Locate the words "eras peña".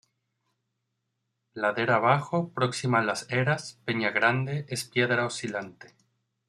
3.29-4.09